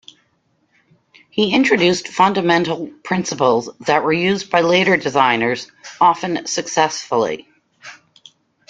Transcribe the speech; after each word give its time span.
He 1.29 1.53
introduced 1.53 2.07
fundamental 2.07 2.87
principles 3.03 3.69
that 3.85 4.03
were 4.03 4.11
used 4.11 4.49
by 4.49 4.61
later 4.61 4.97
designers, 4.97 5.71
often 5.99 6.47
successfully. 6.47 7.47